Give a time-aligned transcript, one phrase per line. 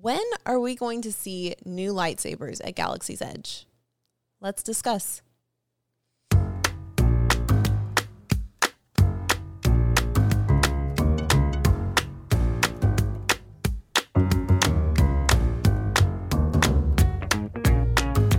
[0.00, 3.66] When are we going to see new lightsabers at Galaxy's Edge?
[4.40, 5.20] Let's discuss.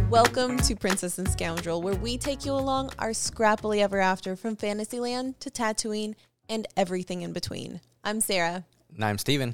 [0.10, 4.56] Welcome to Princess and Scoundrel, where we take you along our scrappily ever after from
[4.56, 6.16] Fantasyland to Tatooine
[6.50, 7.80] and everything in between.
[8.04, 8.66] I'm Sarah.
[8.96, 9.54] And I'm Steven.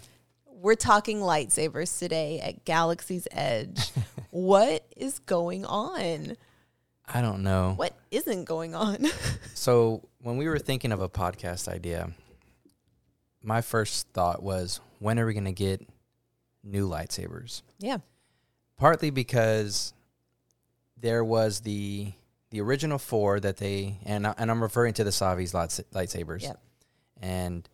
[0.62, 3.92] We're talking lightsabers today at Galaxy's Edge.
[4.30, 6.36] what is going on?
[7.08, 7.74] I don't know.
[7.78, 9.06] What isn't going on?
[9.56, 12.12] So, when we were thinking of a podcast idea,
[13.44, 15.86] my first thought was, when are we going to get
[16.64, 17.62] new lightsabers?
[17.78, 17.98] yeah.
[18.78, 19.94] Partly because
[20.98, 22.14] there was the
[22.52, 26.44] the original four that they and I- and I'm referring to the Savi's lightsabers.
[26.44, 26.60] Yep.
[27.22, 27.68] And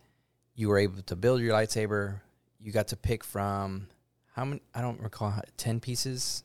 [0.55, 2.21] you were able to build your lightsaber.
[2.65, 3.87] You got to pick from
[4.33, 4.61] how many?
[4.73, 6.43] I don't recall how, ten pieces.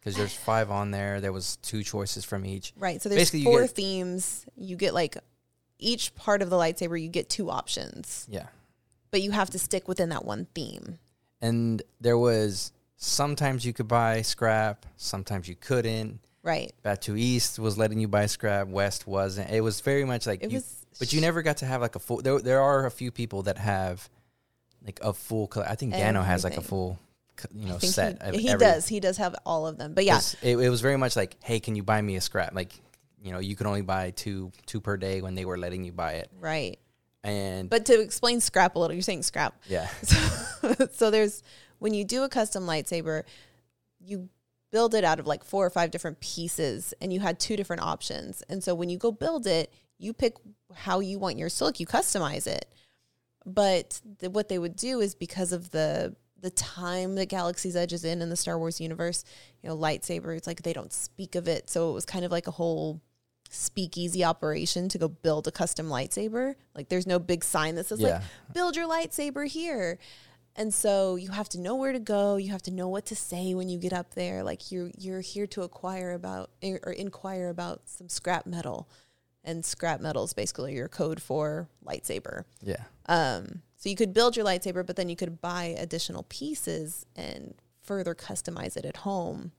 [0.00, 1.20] Because there's five on there.
[1.20, 2.72] There was two choices from each.
[2.76, 3.00] Right.
[3.00, 4.46] So there's Basically, you four get- themes.
[4.56, 5.16] You get like
[5.78, 8.48] each part of the lightsaber, you get two options, Yeah.
[9.12, 10.98] but you have to stick within that one theme.
[11.40, 16.18] and there was sometimes you could buy scrap, sometimes you couldn't.
[16.42, 16.74] Right.
[16.84, 19.48] Batuu East was letting you buy scrap, West wasn't.
[19.50, 21.94] It was very much like It you, was but you never got to have like
[21.96, 22.18] a full.
[22.20, 24.10] There, there are a few people that have
[24.84, 25.50] like a full.
[25.56, 26.68] I think Gano has like a Everything.
[26.68, 26.98] full,
[27.54, 28.22] you know, set.
[28.22, 28.88] he, of he every- does.
[28.88, 29.94] He does have all of them.
[29.94, 32.20] But yeah, 'cause It, it was very much like, hey, can you buy me a
[32.20, 32.54] scrap?
[32.54, 32.72] Like,
[33.22, 35.92] you know, you could only buy two two per day when they were letting you
[35.92, 36.78] buy it, right.
[37.22, 39.60] and But to explain scrap a little, you're saying scrap.
[39.68, 41.42] yeah, So, so there's
[41.78, 43.24] when you do a custom lightsaber,
[44.04, 44.28] you
[44.70, 47.82] build it out of like four or five different pieces, and you had two different
[47.82, 48.42] options.
[48.48, 50.36] And so when you go build it, you pick
[50.74, 51.80] how you want your silk.
[51.80, 52.66] You customize it.
[53.54, 57.92] But the, what they would do is because of the the time that Galaxy's Edge
[57.92, 59.24] is in in the Star Wars universe,
[59.62, 60.36] you know, lightsaber.
[60.36, 63.00] It's like they don't speak of it, so it was kind of like a whole
[63.50, 66.54] speakeasy operation to go build a custom lightsaber.
[66.74, 69.98] Like there's no big sign that says like build your lightsaber here.
[70.56, 72.36] And so you have to know where to go.
[72.36, 74.42] You have to know what to say when you get up there.
[74.42, 78.88] Like you're you're here to acquire about er, or inquire about some scrap metal,
[79.44, 82.44] and scrap metal is basically your code for lightsaber.
[82.62, 82.84] yeah.
[83.06, 87.54] Um, so you could build your lightsaber, but then you could buy additional pieces and
[87.82, 89.52] further customize it at home.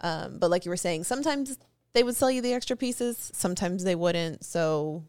[0.00, 1.58] Um, but like you were saying, sometimes
[1.92, 4.44] they would sell you the extra pieces, sometimes they wouldn't.
[4.44, 5.04] So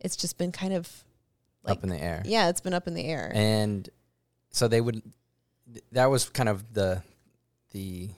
[0.00, 1.04] it's just been kind of
[1.62, 2.22] like up in the air.
[2.26, 3.32] yeah, it's been up in the air.
[3.34, 3.88] and
[4.50, 5.02] so they would
[5.92, 7.02] that was kind of the
[7.72, 8.10] the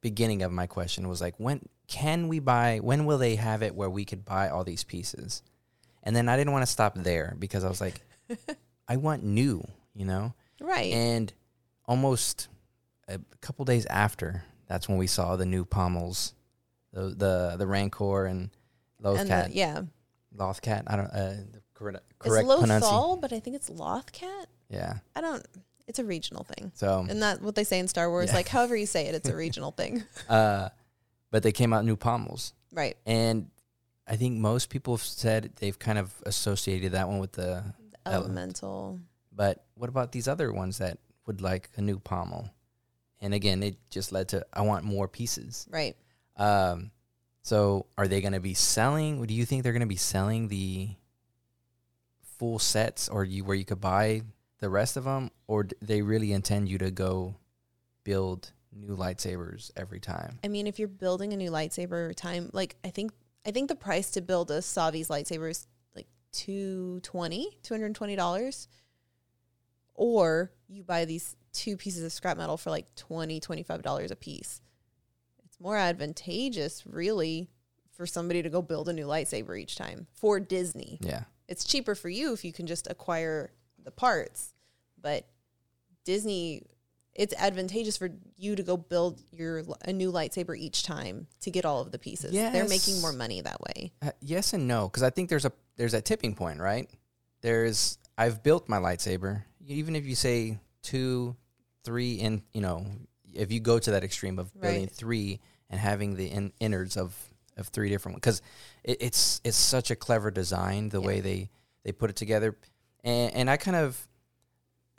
[0.00, 3.74] beginning of my question was like when can we buy when will they have it
[3.74, 5.42] where we could buy all these pieces
[6.02, 8.00] and then i didn't want to stop there because i was like
[8.88, 10.92] i want new you know right.
[10.92, 11.32] and
[11.86, 12.48] almost
[13.08, 16.32] a couple days after that's when we saw the new pommels
[16.92, 18.50] the the, the rancor and
[18.98, 19.82] and lothcat the, yeah,
[20.36, 24.46] lothcat i don't uh the correct, it's correct pronunciation Lothal, but I think it's Lothcat.
[24.70, 25.44] yeah I don't.
[25.86, 28.30] It's a regional thing, so and that what they say in Star Wars.
[28.30, 28.36] Yeah.
[28.36, 30.02] Like however you say it, it's a regional thing.
[30.28, 30.70] Uh,
[31.34, 32.96] but they came out new pommels, Right.
[33.04, 33.50] and
[34.06, 37.64] I think most people have said they've kind of associated that one with the.
[38.06, 38.60] Element.
[38.62, 39.00] Elemental.
[39.32, 42.50] But what about these other ones that would like a new pommel?
[43.20, 45.66] And again, it just led to I want more pieces.
[45.68, 45.96] Right.
[46.36, 46.92] Um,
[47.42, 49.20] so are they going to be selling?
[49.26, 50.90] Do you think they're going to be selling the
[52.38, 54.22] full sets, or you where you could buy
[54.60, 57.34] the rest of them, or they really intend you to go
[58.04, 60.38] build new lightsabers every time?
[60.44, 63.12] I mean, if you're building a new lightsaber every time, like I think
[63.46, 68.68] I think the price to build a Savi's lightsaber is like 220 $220.
[69.96, 74.60] Or you buy these two pieces of scrap metal for like 20 $25 a piece.
[75.44, 77.48] It's more advantageous, really,
[77.92, 80.98] for somebody to go build a new lightsaber each time for Disney.
[81.00, 81.24] Yeah.
[81.46, 83.52] It's cheaper for you if you can just acquire
[83.84, 84.54] the parts,
[85.00, 85.28] but
[86.04, 86.62] Disney
[87.14, 91.64] it's advantageous for you to go build your a new lightsaber each time to get
[91.64, 92.32] all of the pieces.
[92.32, 93.92] They're making more money that way.
[94.02, 96.88] Uh, yes and no, because I think there's a there's a tipping point, right?
[97.40, 99.44] There's I've built my lightsaber.
[99.66, 101.36] Even if you say two,
[101.84, 102.86] three, and you know,
[103.32, 104.90] if you go to that extreme of building Right.
[104.90, 105.40] three
[105.70, 107.16] and having the in, innards of
[107.56, 108.42] of three different ones, because
[108.82, 111.06] it, it's it's such a clever design the Yeah.
[111.06, 111.50] way they
[111.84, 112.56] they put it together,
[113.04, 114.08] and and I kind of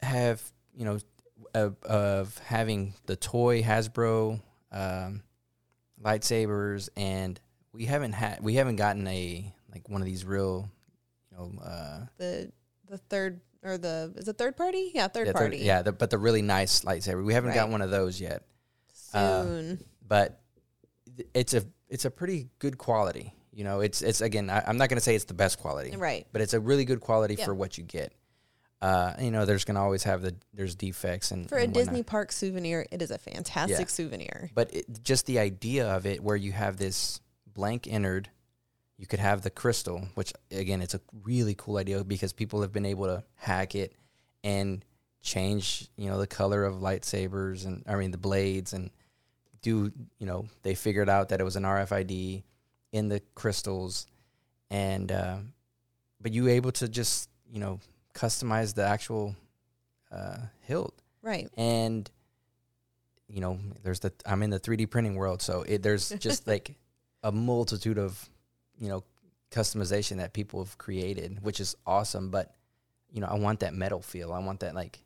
[0.01, 0.41] have
[0.73, 0.99] you know
[1.55, 4.39] of, of having the toy Hasbro
[4.71, 5.23] um,
[6.03, 7.39] lightsabers, and
[7.73, 10.69] we haven't had we haven't gotten a like one of these real,
[11.31, 12.51] you know, uh, The
[12.89, 14.91] the third or the is it third party?
[14.93, 15.57] Yeah, third yeah, third- party.
[15.57, 17.23] yeah, the, but the really nice lightsaber.
[17.25, 18.43] We haven't got one of those yet,
[19.13, 19.83] Uh, soon.
[20.07, 20.41] but
[21.33, 23.33] it's a it's a pretty good quality.
[23.51, 24.49] You know, it's it's again.
[24.49, 26.27] I, I'm not going to say it's the best quality, right.
[26.33, 27.45] but it's a really good quality Yeah.
[27.45, 28.11] for what you get.
[28.81, 31.73] Uh, you know, there's gonna always have the there's defects and For a whatnot.
[31.75, 33.85] Disney park souvenir, it is a fantastic Yeah.
[33.85, 34.49] souvenir.
[34.53, 37.19] but it, just the idea of it where you have this
[37.51, 38.27] blank innard
[38.97, 42.73] you could have the crystal which again it's a really cool idea because people have
[42.73, 43.93] been able to hack it
[44.43, 44.83] and
[45.21, 48.89] change you know the color of lightsabers and i mean the blades and
[49.61, 52.43] do you know they figured out that it was an rfid
[52.91, 54.05] in the crystals
[54.69, 55.37] and uh,
[56.21, 57.79] but you able to just you know
[58.15, 59.35] customize the actual
[60.11, 61.49] uh, hilt Right.
[61.57, 62.09] and
[63.27, 66.75] you know there's the i'm in the 3d printing world so it, there's just like
[67.23, 68.29] a multitude of
[68.79, 69.03] you know
[69.51, 72.53] customization that people have created which is awesome but
[73.11, 74.99] you know i want that metal feel i want that like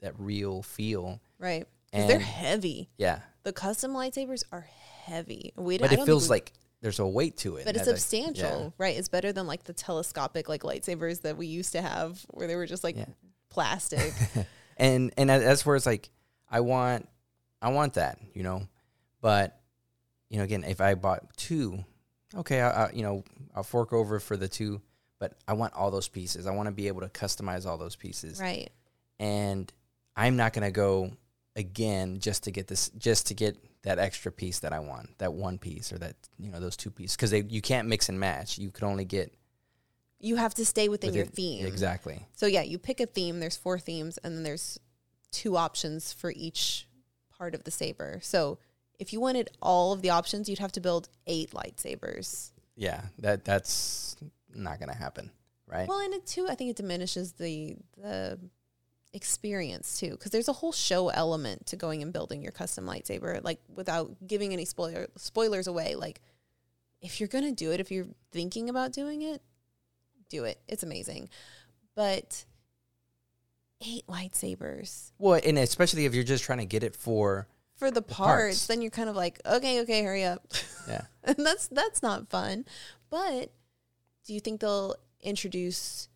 [0.00, 1.66] that real feel Right.
[1.90, 2.88] Because they're heavy.
[2.96, 4.66] yeah The custom lightsabers are
[5.04, 5.52] heavy.
[5.56, 6.52] We but I it feels we- like
[6.84, 8.70] there's a weight to it but it's I- substantial, yeah.
[8.76, 8.94] right?
[8.96, 12.56] It's better than like the telescopic like lightsabers that we used to have, where they
[12.56, 13.06] were just like Yeah.
[13.48, 14.12] plastic.
[14.76, 16.10] and and that- that's where it's like
[16.50, 17.08] I want
[17.62, 18.68] I want that, you know.
[19.22, 19.58] But
[20.28, 21.82] you know, again, if I bought two,
[22.36, 23.24] okay, I, I you know
[23.56, 24.82] I'll fork over for the two,
[25.18, 26.46] but I want all those pieces.
[26.46, 28.68] I want to be able to customize all those pieces, right.
[29.18, 29.72] and
[30.14, 31.12] I'm not gonna go
[31.56, 35.32] again just to get this just to get that extra piece that I want, that
[35.32, 38.58] one piece or that you know those two pieces, because you can't mix and match.
[38.58, 39.32] You could only get
[40.20, 41.66] You have to stay within your theme.
[41.66, 42.26] exactly.
[42.34, 43.40] So yeah, you pick a theme.
[43.40, 44.78] There's four themes, and then there's
[45.30, 46.88] two options for each
[47.30, 48.18] part of the saber.
[48.22, 48.58] So
[48.98, 52.50] if you wanted all of the options, you'd have to build eight lightsabers.
[52.76, 54.16] Yeah, that that's
[54.54, 55.30] not gonna happen,
[55.66, 55.86] right?
[55.88, 58.38] Well, and it too, I think it diminishes the the
[59.14, 63.42] experience too, because there's a whole show element to going and building your custom lightsaber.
[63.42, 66.20] Like without giving any spoiler spoilers away, like
[67.00, 69.40] if you're gonna do it, if you're thinking about doing it,
[70.28, 70.60] do it.
[70.68, 71.30] It's amazing,
[71.94, 72.44] but
[73.86, 77.46] eight lightsabers Well, and especially if you're just trying to get it for
[77.76, 78.16] for the parts.
[78.16, 80.46] parts, then you're kind of like, okay, okay, hurry up.
[80.88, 81.02] yeah.
[81.22, 82.64] and that's that's not fun.
[83.10, 83.52] But
[84.26, 86.08] do you think they'll introduce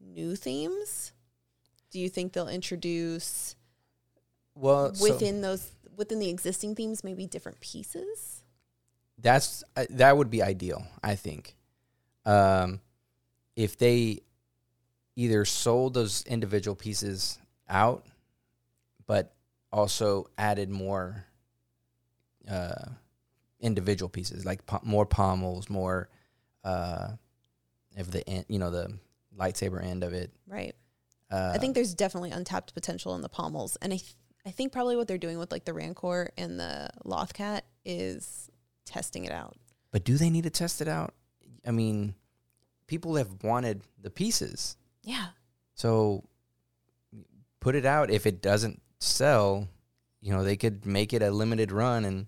[0.00, 1.12] new themes?
[1.92, 3.54] Do you think they'll introduce
[4.54, 8.42] Well, so within those within the existing themes maybe different pieces?
[9.18, 11.54] that's uh, that would be ideal, I think.
[12.24, 12.80] Um,
[13.56, 14.20] if they
[15.16, 18.06] either sold those individual pieces out,
[19.06, 19.34] but
[19.72, 21.26] also added more
[22.50, 22.86] uh,
[23.60, 26.08] individual pieces, like po- more pommels, more
[26.64, 27.08] uh,
[27.96, 28.98] of the end, you know, the
[29.38, 30.30] lightsaber end of it.
[30.46, 30.74] Right.
[31.32, 34.14] Uh, I think there's definitely untapped potential in the pommels, and I th-
[34.44, 38.50] I think probably what they're doing with like the Rancor and the Lothcat is
[38.84, 39.56] testing it out.
[39.92, 41.14] But do they need to test it out?
[41.66, 42.14] I mean,
[42.86, 44.76] people have wanted the pieces.
[45.02, 45.28] Yeah.
[45.74, 46.24] So
[47.60, 48.10] put it out.
[48.10, 49.68] If it doesn't sell,
[50.20, 52.26] you know, they could make it a limited run and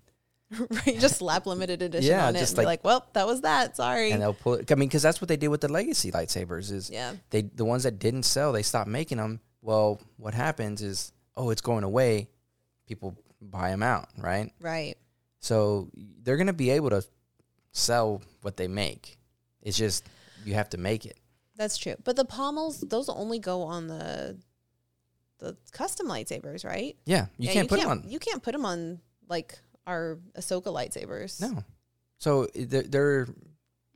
[0.85, 0.99] right.
[0.99, 3.41] Just slap limited edition Yeah, on it just and be like- like, well, that was
[3.41, 3.75] that.
[3.75, 4.11] Sorry.
[4.11, 4.71] and they'll pull it.
[4.71, 6.71] I mean, because that's what they did with the legacy lightsabers.
[6.71, 7.13] Is yeah.
[7.31, 9.39] they the ones that didn't sell, they stopped making them.
[9.61, 12.29] Well, what happens is, oh, it's going away.
[12.87, 14.51] People buy them out, right?
[14.61, 14.95] Right.
[15.39, 15.89] So
[16.23, 17.03] they're gonna be able to
[17.71, 19.17] sell what they make.
[19.63, 20.05] It's just
[20.45, 21.17] you have to make it.
[21.55, 21.95] That's true.
[22.03, 24.37] But the pommels, those only go on the
[25.39, 26.95] the custom lightsabers, right?
[27.05, 28.03] Yeah, you Yeah, can't put them on.
[28.07, 31.41] You can't put them on like our Ahsoka lightsabers.
[31.41, 31.63] No.
[32.17, 33.27] So they're, they're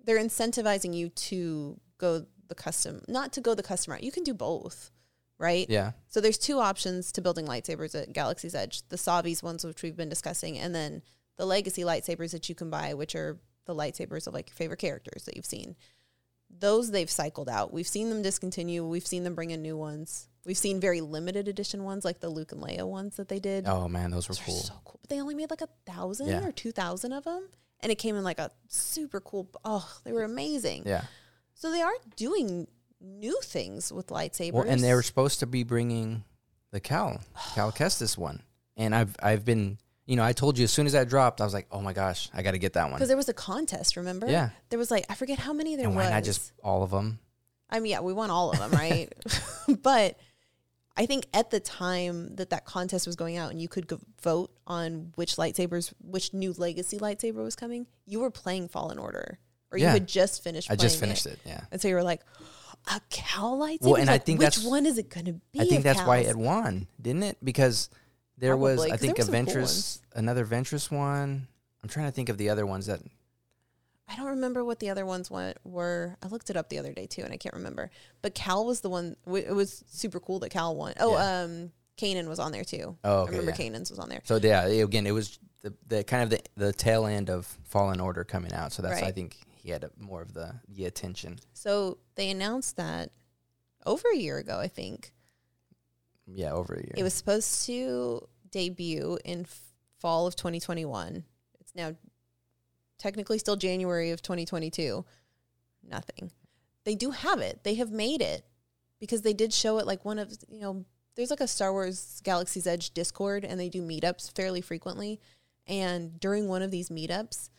[0.03, 4.03] They're incentivizing you to go the custom, not to go the custom route.
[4.03, 4.91] You can do both,
[5.37, 5.67] right?
[5.69, 5.91] yeah.
[6.07, 9.95] So there's two options to building lightsabers at Galaxy's Edge: the Savi's ones, which we've
[9.97, 11.01] been discussing, and then
[11.37, 14.79] the legacy lightsabers that you can buy, which are the lightsabers of like your favorite
[14.79, 15.75] characters that you've seen.
[16.49, 17.71] Those they've cycled out.
[17.71, 18.85] We've seen them discontinue.
[18.85, 20.27] We've seen them bring in new ones.
[20.45, 23.67] We've seen very limited edition ones, like the Luke and Leia ones that they did.
[23.67, 24.55] Oh man, those were Those are cool.
[24.55, 24.99] so cool.
[25.01, 26.43] But they only made like a thousand Yeah.
[26.45, 27.47] or two thousand of them,
[27.81, 29.47] and it came in like a super cool.
[29.63, 30.83] Oh, they were amazing.
[30.85, 31.03] Yeah.
[31.53, 32.67] So they are doing
[33.01, 34.53] new things with lightsabers.
[34.53, 36.23] Well, and they were supposed to be bringing
[36.71, 37.21] the Cal
[37.53, 38.41] Cal Kestis one,
[38.75, 39.77] and I've I've been
[40.09, 41.93] you know I told you as soon as that dropped I was like oh my
[41.93, 42.93] gosh I got to get that one.
[42.93, 43.95] because there was a contest.
[43.95, 44.27] Remember?
[44.29, 44.49] Yeah.
[44.69, 46.05] There was like I forget how many there And was.
[46.05, 47.19] why not just all of them?
[47.69, 49.07] I mean, yeah, we won all of them, right?
[49.83, 50.17] but
[50.97, 53.99] I think at the time that that contest was going out and you could go
[54.23, 59.39] vote on which lightsabers, which new legacy lightsaber was coming, you were playing Fallen Order,
[59.71, 60.69] or you had just finished.
[60.71, 61.39] I just finished it.
[61.45, 61.61] Yeah.
[61.71, 62.21] and so you were like,
[62.93, 63.81] a cow lightsaber.
[63.81, 65.59] Well, and I Like, think which that's- one is it going to be?
[65.61, 66.31] I think that's why Cal's?
[66.31, 67.37] it won, didn't it?
[67.43, 67.89] Because
[68.39, 71.47] there was, Probably, I 'cause there think, were a some cool Ventress, another Ventress one.
[71.83, 73.01] I'm trying to think of the other ones that.
[74.07, 76.17] I don't remember what the other ones wa- were.
[76.23, 77.91] I looked it up the other day too, and I can't remember.
[78.21, 79.15] But Cal was the one.
[79.25, 80.93] w- It was super cool that Cal won.
[80.99, 81.41] Oh, Yeah.
[81.43, 82.97] um, Kanan was on there too.
[83.03, 83.57] Oh, I remember yeah.
[83.57, 84.21] Kanan's was on there.
[84.23, 87.45] So yeah, it- again, it was the, the kind of the, the tail end of
[87.65, 88.71] Fallen Order coming out.
[88.73, 89.15] So that's I Right.
[89.15, 91.39] think he had a, more of the the attention.
[91.53, 93.11] So they announced that
[93.85, 95.11] over a year ago, I think.
[96.33, 96.93] Yeah, over a year.
[96.95, 99.61] It was supposed to debut in f-
[99.99, 101.23] fall of 2021.
[101.59, 101.95] It's now
[102.97, 105.05] technically still January of 2022.
[105.87, 106.31] Nothing.
[106.83, 107.63] They do have it.
[107.63, 108.45] They have made it
[108.99, 112.21] because they did show it like one of, you know, there's like a Star Wars
[112.23, 115.19] Galaxy's Edge Discord and they do meetups fairly frequently.
[115.67, 117.49] And during one of these meetups,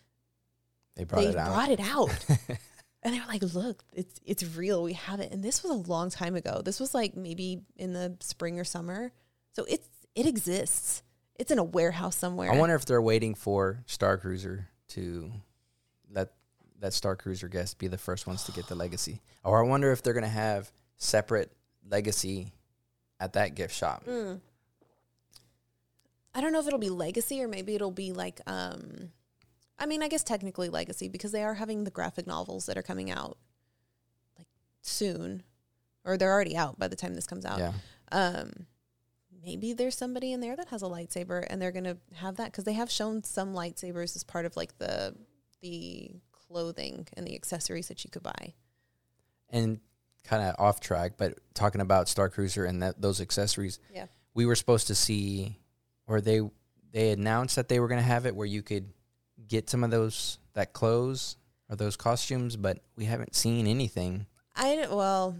[0.96, 1.52] they brought they it out.
[1.52, 2.26] brought it out.
[3.02, 4.82] And they were like, "Look, it's it's real.
[4.82, 6.60] We have it." And this was a long time ago.
[6.62, 9.12] This was like maybe in the spring or summer.
[9.52, 11.02] So it's it exists.
[11.36, 12.52] It's in a warehouse somewhere.
[12.52, 15.32] I wonder if they're waiting for Star Cruiser to
[16.10, 16.32] let
[16.80, 19.92] that Star Cruiser guest be the first ones to get the legacy, or I wonder
[19.92, 21.50] if they're gonna have separate
[21.88, 22.52] legacy
[23.18, 24.04] at that gift shop.
[24.04, 24.40] Mm.
[26.34, 29.10] I don't know if it'll be legacy or maybe it'll be like um
[29.80, 32.82] I mean, I guess technically legacy because they are having the graphic novels that are
[32.82, 33.38] coming out
[34.38, 34.46] like
[34.82, 35.42] soon
[36.04, 37.58] or they're already out by the time this comes out.
[37.58, 37.72] Yeah,
[38.12, 38.66] um
[39.42, 42.64] maybe there's somebody in there that has a lightsaber and they're gonna have that because
[42.64, 45.16] they have shown some lightsabers as part of like the
[45.62, 48.54] the clothing and the accessories that you could buy
[49.48, 49.80] and
[50.24, 53.78] kind of off track, but talking about Star Cruiser and that those accessories.
[53.92, 54.06] Yeah.
[54.34, 55.58] we were supposed to see,
[56.06, 56.40] or they
[56.92, 58.92] they announced that they were gonna have it where you could
[59.50, 61.36] get some of those that clothes
[61.68, 64.26] or those costumes, but we haven't seen anything.
[64.56, 65.36] i well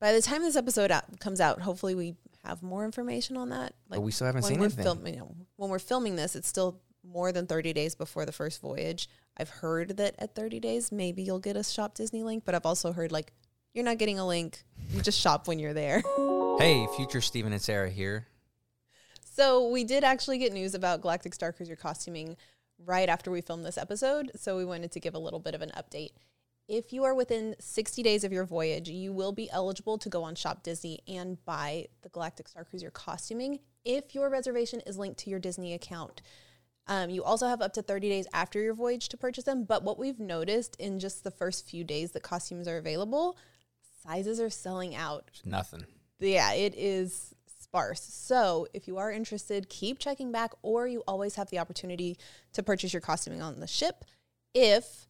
[0.00, 3.74] by the time this episode out, comes out hopefully we have more information on that
[3.88, 4.84] but we still haven't seen anything.
[4.84, 8.32] filming you know, when we're filming this it's still more than 30 days before the
[8.32, 12.44] first voyage i've heard that at 30 days maybe you'll get a shop disney link
[12.44, 13.32] but i've also heard like
[13.74, 16.02] you're not getting a link you just shop when you're there
[16.58, 18.26] Hey, future Steven and Sarah here.
[19.34, 22.34] So we did actually get news about Galactic Star Cruiser costuming
[22.84, 24.30] right after we filmed this episode.
[24.36, 26.10] So we wanted to give a little bit of an update.
[26.68, 30.24] If you are within 60 days of your voyage, you will be eligible to go
[30.24, 35.20] on Shop Disney and buy the Galactic Star Cruiser costuming if your reservation is linked
[35.20, 36.22] to your Disney account.
[36.88, 39.64] Um, you also have up to 30 days after your voyage to purchase them.
[39.64, 43.36] But what we've noticed in just the first few days that costumes are available,
[44.02, 45.86] sizes are selling out Nothing.
[46.18, 47.32] yeah, it is
[47.66, 48.02] sparse.
[48.02, 52.16] So if you are interested, keep checking back, or you always have the opportunity
[52.52, 54.04] to purchase your costuming on the ship
[54.54, 55.08] if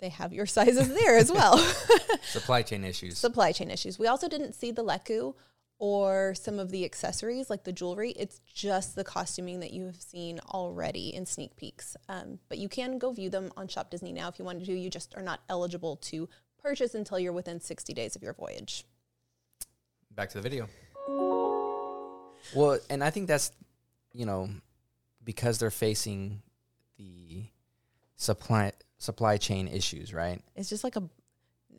[0.00, 1.58] they have your sizes there as well.
[2.22, 3.18] Supply chain issues.
[3.18, 3.98] Supply chain issues.
[3.98, 5.34] We also didn't see the Leku
[5.78, 8.12] or some of the accessories like the jewelry.
[8.12, 11.96] It's just the costuming that you have seen already in sneak peeks.
[12.08, 14.72] Um, but you can go view them on Shop Disney now if you wanted to.
[14.72, 16.28] You just are not eligible to
[16.60, 18.84] purchase until you're within 60 days of your voyage.
[20.10, 20.68] Back to the video.
[22.54, 23.52] Well, and I think that's,
[24.12, 24.48] you know,
[25.24, 26.42] because they're facing
[26.96, 27.44] the
[28.16, 30.42] supply supply chain issues, right?
[30.56, 31.02] it's just like a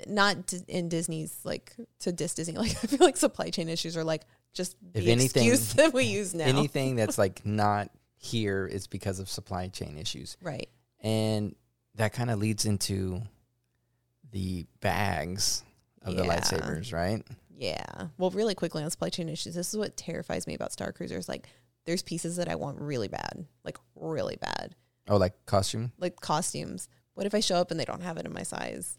[0.07, 2.53] not in Disney's like to dis Disney.
[2.57, 4.21] Like I feel like supply chain issues are like
[4.53, 6.45] just If the anything- excuse that we use now.
[6.45, 10.37] Anything that's like not here is because of supply chain issues.
[10.41, 10.69] right.
[11.01, 11.55] And
[11.95, 13.21] that kind of leads into
[14.31, 15.63] the bags
[16.03, 17.23] of the lightsabers, right?
[17.59, 18.07] Yeah.
[18.17, 21.27] Well, really quickly on supply chain issues, this is what terrifies me about Star Cruisers.
[21.27, 21.47] Like
[21.85, 24.75] there's pieces that I want really bad, like really bad,
[25.09, 25.91] Oh, like costume?
[25.97, 26.87] like costumes.
[27.15, 28.97] What if I show up and they don't have it in my size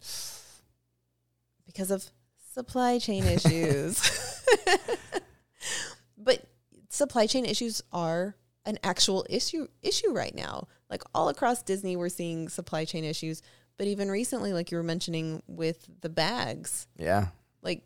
[1.64, 2.04] because of
[2.52, 4.44] supply chain issues?
[6.18, 6.44] but
[6.90, 8.34] supply chain issues are
[8.66, 10.68] an actual issue issue right now.
[10.90, 13.40] Like all across Disney, we're seeing supply chain issues.
[13.78, 17.28] But even recently, like you were mentioning with the bags, Yeah.
[17.62, 17.82] like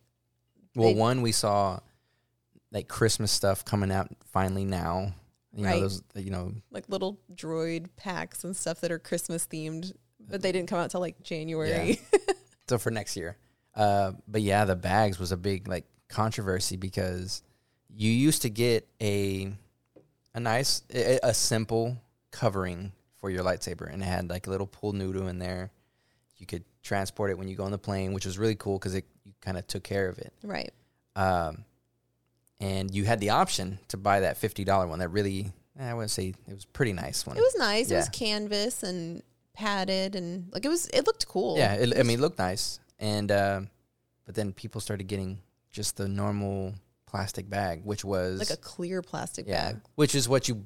[0.74, 1.80] Well, They- one we saw
[2.72, 5.14] like Christmas stuff coming out finally now.
[5.56, 9.92] You know those you know like little droid packs and stuff that are Christmas themed,
[10.18, 12.00] but they didn't come out till like January.
[12.68, 13.36] so for next year.
[13.76, 17.42] Uh, but yeah, the bags was a big like controversy because
[17.88, 19.52] you used to get a
[20.34, 21.96] a nice a, a simple
[22.32, 22.90] covering
[23.20, 25.70] for your lightsaber, and it had like a little pool noodle in there.
[26.36, 28.94] You could transport it when you go on the plane, which was really cool because
[28.94, 29.04] it
[29.44, 30.32] kind of took care of it.
[30.42, 30.72] right.
[31.16, 31.64] Um,
[32.60, 35.94] and you had the option to buy that fifty dollar one that really eh, I
[35.94, 37.36] wouldn't say it was pretty nice one.
[37.36, 37.90] It was nice.
[37.90, 39.22] It was canvas and
[39.52, 41.56] padded and like it was it looked cool.
[41.56, 43.68] Yeah, it, I mean, it looked nice, and um
[44.24, 45.38] but then people started getting
[45.70, 46.74] just the normal
[47.06, 49.80] plastic bag, which was like a clear plastic yeah, bag.
[49.94, 50.64] which is what you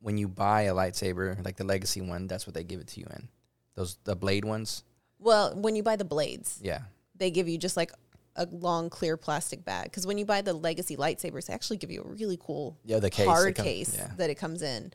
[0.00, 3.00] when you buy a lightsaber, like the legacy one, that's what they give it to
[3.00, 3.28] you in.
[3.74, 4.82] Those the blade ones,
[5.18, 6.82] Well, when you buy the blades, yeah,
[7.14, 7.92] they give you just like
[8.36, 9.84] a long clear plastic bag.
[9.84, 12.98] Because when you buy the legacy lightsabers, they actually give you a really cool yeah,
[12.98, 14.10] the case, hard come- case yeah.
[14.16, 14.92] that it comes in.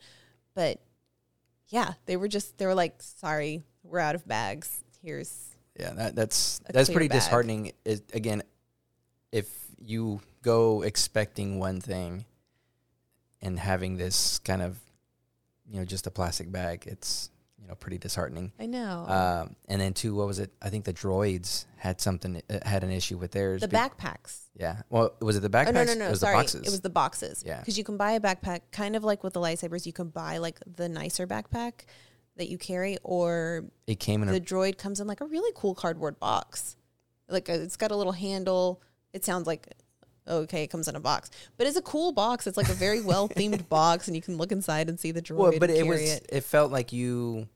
[0.54, 0.80] But
[1.68, 4.82] yeah, they were just they were like, sorry, we're out of bags.
[5.02, 7.18] Here's Yeah, that, that's that's pretty bag.
[7.18, 7.72] disheartening.
[7.84, 8.42] It, again,
[9.32, 12.24] if you go expecting one thing
[13.40, 14.78] and having this kind of,
[15.68, 17.30] you know, just a plastic bag, it's
[17.62, 18.52] you know pretty disheartening.
[18.58, 20.50] I know Um, and then two, what was it?
[20.60, 23.60] I think the droids had something uh, had an issue with theirs.
[23.62, 24.40] the be- backpacks.
[24.56, 24.82] Yeah.
[24.90, 25.68] Well, was it the backpacks?
[25.68, 26.06] Oh, no, no, no.
[26.08, 26.60] It was Sorry, the boxes.
[26.62, 27.42] it was the boxes.
[27.46, 27.60] Yeah.
[27.60, 29.86] because you can buy a backpack, kind of like with the lightsabers.
[29.86, 31.84] You can buy like the nicer backpack
[32.36, 35.52] that you carry, or it came in a the droid comes in like a really
[35.54, 36.76] cool cardboard box.
[37.28, 38.82] Like uh it's got a little handle.
[39.12, 39.68] It sounds like
[40.38, 42.46] okay, it comes in a box, but it's a cool box.
[42.46, 45.22] It's like a very well themed box, and you can look inside and see the
[45.22, 45.36] droid.
[45.36, 46.26] well, but it was it.
[46.30, 46.44] it.
[46.44, 47.48] felt like you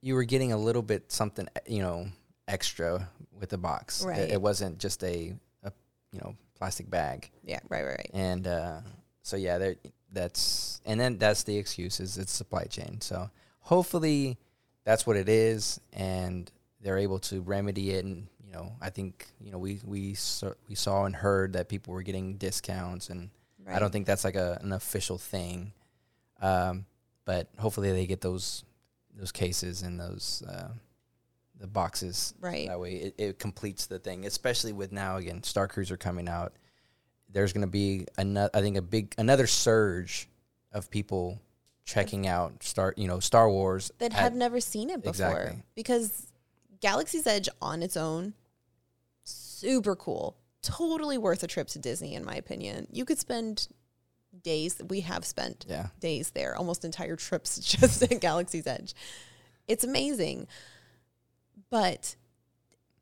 [0.00, 2.06] you were getting a little bit something you know
[2.48, 4.02] extra with the box.
[4.02, 4.30] It- Right.
[4.30, 5.72] It, wasn't just a, a
[6.12, 7.30] you know plastic bag.
[7.44, 8.10] Yeah, right, right, right.
[8.14, 8.80] And uh,
[9.22, 9.76] so yeah, there
[10.12, 13.00] that's and then that's the excuse is it's supply chain.
[13.00, 14.38] So hopefully
[14.84, 16.50] that's what it is, and
[16.80, 18.04] they're able to remedy it.
[18.04, 21.92] And know, I think you know we we saw, we saw and heard that people
[21.94, 23.30] were getting discounts, and
[23.68, 25.72] I don't think that's like a an official thing.
[26.40, 26.86] Um,
[27.24, 28.64] but hopefully they get those
[29.14, 30.68] those cases and those uh,
[31.58, 32.68] the boxes Right.
[32.68, 36.52] that way it, it completes the thing, especially with now again Star Cruiser coming out.
[37.32, 40.28] There's going to be another, I think, a big another surge
[40.72, 41.40] of people
[41.84, 45.62] checking out Star, you know, Star Wars that at- have never seen it before Exactly.
[45.74, 46.26] because
[46.80, 48.34] Galaxy's Edge on its own,
[49.56, 52.86] super cool, totally worth a trip to Disney in my opinion.
[52.90, 53.68] You could spend
[54.42, 54.80] days.
[54.88, 58.94] We have spent yeah, days there, almost entire trips just at Galaxy's Edge.
[59.66, 60.46] It's amazing.
[61.70, 62.16] But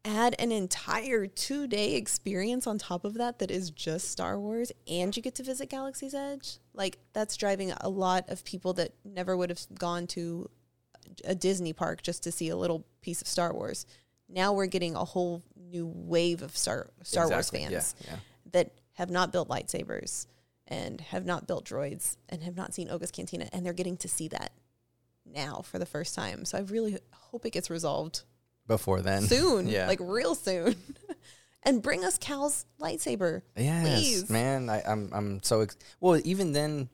[0.05, 4.71] add an entire two day experience on top of that that is just Star Wars
[4.87, 6.59] and you get to visit Galaxy's Edge.
[6.75, 10.51] Like that's driving a lot of people that never would have gone to
[11.25, 13.87] a Disney park just to see a little piece of Star Wars.
[14.29, 15.43] Now we're getting a whole
[15.75, 18.17] new wave of Star Star Wars fans Yeah, yeah.
[18.53, 20.27] that have not built lightsabers
[20.69, 24.09] and have not built droids and have not seen Oga's Cantina, and they're getting to
[24.09, 24.53] see that
[25.27, 26.45] now for the first time.
[26.45, 28.23] So I really hope it gets resolved
[28.67, 30.77] Before then, soon, yeah, like real soon,
[31.65, 33.43] and bring us Cal's lightsaber.
[33.57, 34.31] Yes, Please.
[34.31, 34.71] man.
[34.71, 36.21] I, I'm I'm so ex- well.
[36.25, 36.89] Even then,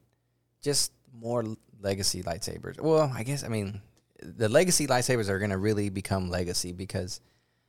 [0.63, 1.45] just more
[1.83, 2.81] legacy lightsabers.
[2.81, 3.81] Well, I guess I mean
[4.23, 7.21] the legacy lightsabers are gonna really become legacy because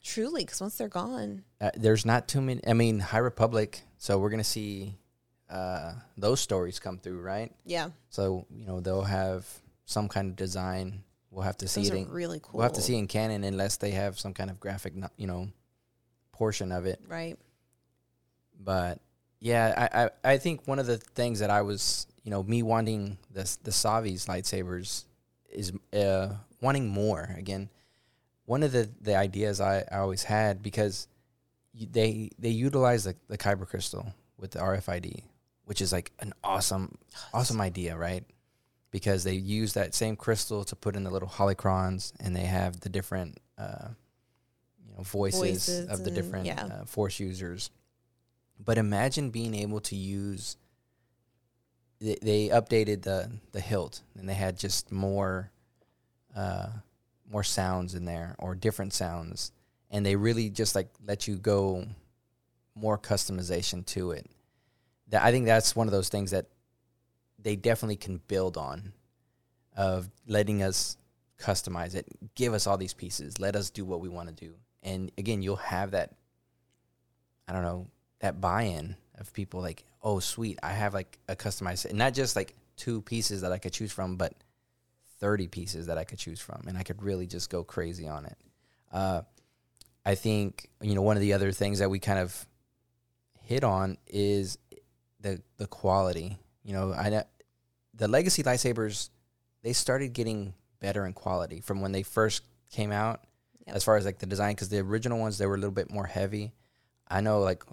[0.03, 2.61] Truly, because once they're gone, uh, there's not too many.
[2.67, 3.81] I mean, High Republic.
[3.97, 4.95] So we're gonna see
[5.49, 7.51] uh, those stories come through, right?
[7.65, 9.45] yeah, So you know they'll have
[9.85, 11.03] some kind of design.
[11.29, 11.95] We'll have to see those it.
[12.07, 12.57] In, really cool.
[12.57, 15.49] We'll have to see in canon unless they have some kind of graphic, you know,
[16.31, 16.99] portion of it.
[17.07, 17.37] right.
[18.59, 18.99] but
[19.39, 22.63] yeah, I, I, I think one of the things that I was, you know, me
[22.63, 25.05] wanting the the Savi's lightsabers
[25.49, 27.33] is uh, wanting more.
[27.37, 27.69] Again,
[28.45, 31.07] one of the, the ideas I, I always had because
[31.73, 35.23] they they utilize the, the kyber crystal with the RFID,
[35.65, 36.97] which is like an awesome
[37.33, 38.25] awesome idea, right?
[38.91, 42.81] Because they use that same crystal to put in the little holocrons, and they have
[42.81, 43.87] the different, uh,
[44.85, 46.65] you know, voices, Voices of the and- different yeah.
[46.65, 47.69] uh, force users.
[48.63, 50.57] But imagine being able to use.
[51.99, 55.51] They, they updated the the hilt, and they had just more,
[56.35, 56.67] uh,
[57.31, 59.51] more sounds in there or different sounds,
[59.89, 61.85] and they really just like let you go
[62.75, 64.29] more customization to it.
[65.09, 66.47] That I think that's one of those things that
[67.39, 68.93] they definitely can build on,
[69.75, 70.97] of letting us
[71.39, 74.53] customize it, give us all these pieces, let us do what we want to do,
[74.83, 76.13] and again, you'll have that.
[77.47, 77.87] I don't know
[78.19, 82.35] that buy-in of people like, oh, sweet, I have like a customized, and not just
[82.35, 84.33] like two pieces that I could choose from, but
[85.21, 88.25] thirty pieces that I could choose from, and I could really just go crazy on
[88.25, 88.37] it.
[88.91, 89.21] Uh,
[90.05, 92.45] I think you know one of the other things that we kind of
[93.43, 94.57] hit on is
[95.21, 96.37] the the quality.
[96.63, 97.23] You know, I know
[97.93, 99.09] the legacy lightsabers
[99.63, 103.21] they started getting better in quality from when they first came out.
[103.67, 103.75] Yep.
[103.75, 105.91] As far as like the design, because the original ones they were a little bit
[105.91, 106.51] more heavy.
[107.07, 107.63] I know like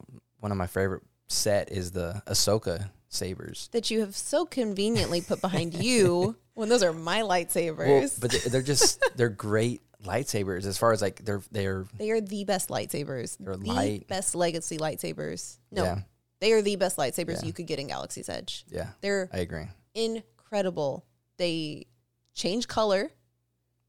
[0.40, 3.68] one of my favorite set is the Ahsoka sabers.
[3.72, 7.86] That you have so conveniently put behind you when those are my lightsabers.
[7.88, 12.10] Well, but they- they're just they're great lightsabers as far as like they're they're They
[12.10, 13.36] are the best lightsabers.
[13.40, 14.06] They're the light.
[14.08, 15.58] best legacy lightsabers.
[15.70, 16.00] No, yeah
[16.40, 17.46] they are the best lightsabers Yeah.
[17.46, 18.64] you could get in Galaxy's Edge.
[18.68, 19.66] yeah They're I agree.
[19.94, 21.04] incredible.
[21.36, 21.86] They
[22.34, 23.10] change color.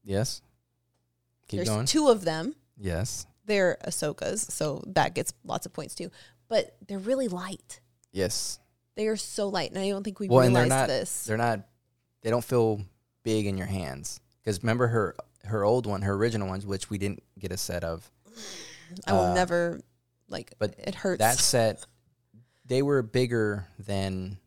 [0.04, 0.42] Yes.
[1.48, 1.86] Keep There's going.
[1.86, 2.54] two of them.
[2.76, 3.26] yes.
[3.46, 6.10] They're Ahsoka's, so that gets lots of points too.
[6.48, 7.80] But they're really light.
[8.12, 8.59] Yes.
[8.96, 11.24] They are so light, and I don't think we Well, and they're realized not- this.
[11.24, 11.60] They're not.
[12.22, 12.80] They don't feel
[13.22, 16.98] big in your hands because remember her her old one, her original ones, which we
[16.98, 18.10] didn't get a set of.
[19.06, 19.80] I will uh, never
[20.28, 20.52] like.
[20.58, 21.20] but it hurts.
[21.20, 21.84] That set,
[22.66, 24.38] they were bigger than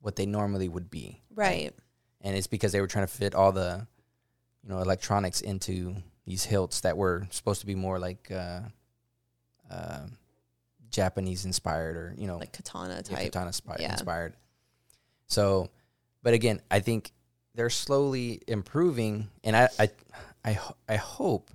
[0.00, 1.20] what they normally would be.
[1.34, 1.74] right.
[2.22, 3.86] and it's because they were trying to fit all the
[4.62, 8.60] you know electronics into these hilts that were supposed to be more like uh,
[9.70, 10.00] uh,
[10.90, 13.18] Japanese inspired or you know Like katana yeah, type.
[13.32, 13.92] katana spi- Yeah.
[13.92, 14.34] inspired.
[15.26, 15.70] So,
[16.22, 17.12] but again, I think
[17.54, 19.90] they're slowly improving, and I I
[20.44, 21.50] I, I hope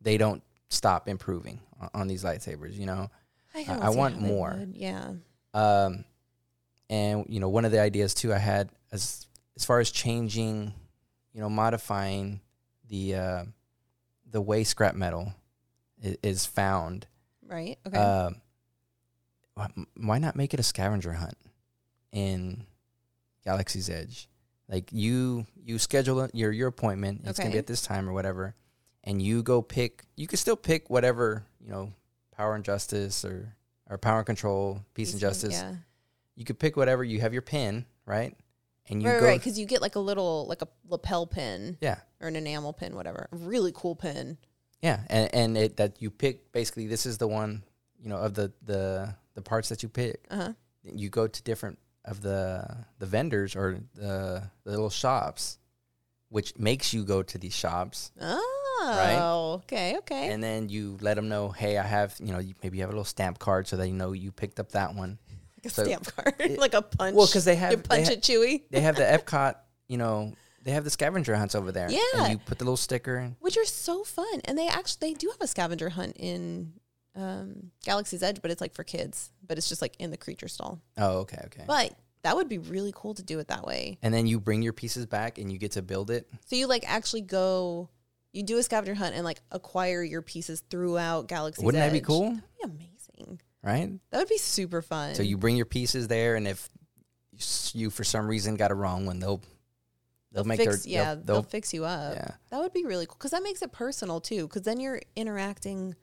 [0.00, 2.74] they don't stop improving on, on these lightsabers.
[2.74, 3.10] You know,
[3.54, 4.56] I, I- I want more.
[4.58, 4.76] would.
[4.76, 5.12] Yeah.
[5.54, 6.04] um,
[6.90, 10.72] and you know, one of the ideas too I had as as far as changing,
[11.32, 12.40] you know, modifying
[12.88, 13.44] the uh,
[14.30, 15.34] the way scrap metal
[16.02, 17.06] is, is found.
[17.46, 17.78] Right.
[17.86, 17.96] Okay.
[17.98, 18.36] Um,
[19.96, 21.36] why not make it a scavenger hunt
[22.12, 22.64] in
[23.44, 24.28] Galaxy's Edge?
[24.68, 27.22] Like you, you schedule your your appointment.
[27.24, 28.54] It's gonna be at this time or whatever,
[29.04, 30.04] and you go pick.
[30.16, 31.92] You can still pick whatever you know,
[32.36, 33.54] Power and Justice or
[33.90, 35.54] or Power and Control, Peace, and Justice.
[35.54, 35.74] Yeah.
[36.34, 37.02] You could pick whatever.
[37.04, 38.36] You have your pin, right?
[38.88, 39.26] And you right, go.
[39.26, 39.40] right.
[39.40, 42.94] Because you get like a little, like a lapel pin Yeah, or an enamel pin,
[42.94, 43.28] whatever.
[43.32, 44.38] A really cool pin.
[44.82, 46.86] yeah, and and it that you pick basically.
[46.86, 47.62] This is the one,
[48.00, 50.24] you know, of the the the parts that you pick.
[50.30, 50.52] Uh huh.
[50.82, 52.66] you go to different of the
[52.98, 55.58] the vendors or the, the little shops,
[56.28, 59.60] which makes you go to these shops, Oh.
[59.64, 59.96] Okay.
[59.98, 60.28] Okay.
[60.32, 62.90] and then you let them know, hey, I have, you know, you, maybe you have
[62.90, 65.18] a little stamp card so they know you picked up that one.
[65.56, 67.14] like a so stamp card, it- like a punch.
[67.16, 69.56] Well, because they have you they, punch ha- it, Chewy, they have the Epcot,
[69.88, 71.90] you know, they have the scavenger hunts over there.
[71.90, 71.98] Yeah.
[72.16, 73.16] and you put the little sticker.
[73.18, 73.36] in.
[73.40, 74.40] which are so fun.
[74.44, 76.74] And they actually they do have a scavenger hunt in
[77.18, 79.30] um, Galaxy's Edge, but it's like for kids.
[79.46, 80.80] But it's just like in the creature stall.
[80.96, 81.64] Oh, okay, okay.
[81.66, 83.98] But that would be really cool to do it that way.
[84.02, 86.28] and then you bring your pieces back and you get to build it.
[86.46, 87.88] So you like actually go,
[88.32, 91.66] you do a scavenger hunt and like acquire your pieces throughout Galaxy's Edge.
[91.66, 92.30] Wouldn't that be cool?
[92.60, 92.84] That'd be
[93.18, 93.40] amazing.
[93.62, 93.90] Right.
[94.10, 95.14] That would be super fun.
[95.14, 96.68] So you bring your pieces there, and if
[97.74, 99.40] you for some reason got a wrong one, they'll
[100.32, 102.14] they'll, make fix, their yeah, they'll, they'll, they'll fix you up.
[102.14, 102.30] yeah.
[102.50, 104.46] That would be really cool because that makes it personal too.
[104.46, 105.94] Because then you're interacting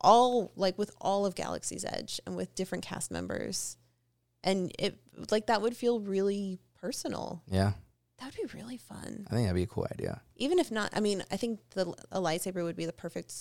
[0.00, 3.76] all like with all of Galaxy's Edge and with different cast members,
[4.44, 4.98] and it
[5.30, 7.42] like that would feel really personal.
[7.50, 7.72] Yeah,
[8.18, 9.26] That would be really fun.
[9.28, 10.20] I think that'd be a cool idea.
[10.36, 13.34] Even if not, I mean, I think the a lightsaber would be the perfect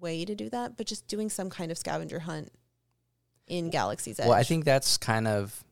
[0.00, 0.76] way to do that.
[0.76, 2.50] But just doing some kind of scavenger hunt
[3.46, 4.28] in Galaxy's Edge.
[4.28, 5.62] Well, I think that's kind of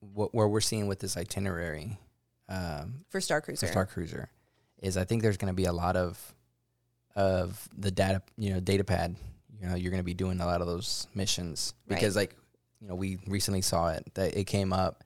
[0.00, 1.98] what where we're seeing with this itinerary
[2.48, 3.66] um, for Star Cruiser.
[3.66, 4.30] for Star Cruiser
[4.80, 6.34] is I think there's going to be a lot of
[7.16, 9.16] of the data, you know, data pad.
[9.60, 11.96] You know, you're going to be doing a lot of those missions Right.
[11.96, 12.36] because, like,
[12.80, 15.02] you know, we recently saw it that it came up,